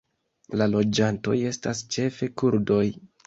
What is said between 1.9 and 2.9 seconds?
ĉefe kurdoj.